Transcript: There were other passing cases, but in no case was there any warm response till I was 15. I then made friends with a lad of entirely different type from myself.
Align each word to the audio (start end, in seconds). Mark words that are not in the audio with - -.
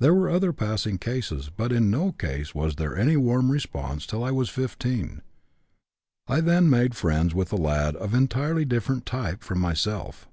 There 0.00 0.12
were 0.12 0.28
other 0.28 0.52
passing 0.52 0.98
cases, 0.98 1.48
but 1.48 1.70
in 1.70 1.92
no 1.92 2.10
case 2.10 2.56
was 2.56 2.74
there 2.74 2.96
any 2.98 3.16
warm 3.16 3.52
response 3.52 4.04
till 4.04 4.24
I 4.24 4.32
was 4.32 4.48
15. 4.50 5.22
I 6.26 6.40
then 6.40 6.68
made 6.68 6.96
friends 6.96 7.36
with 7.36 7.52
a 7.52 7.56
lad 7.56 7.94
of 7.94 8.12
entirely 8.12 8.64
different 8.64 9.06
type 9.06 9.44
from 9.44 9.60
myself. 9.60 10.26